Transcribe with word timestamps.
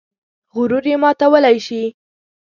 غرور 0.55 0.85
یې 0.91 0.95
ماتولی 1.03 1.57
شي. 1.65 1.83